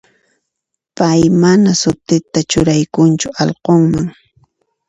Pay 0.97 1.21
mana 1.41 1.69
sutita 1.81 2.39
churaykunchu 2.49 3.27
allqunman. 3.41 4.07